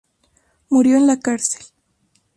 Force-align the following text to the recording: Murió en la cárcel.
Murió 0.69 0.97
en 0.97 1.05
la 1.05 1.19
cárcel. 1.19 1.61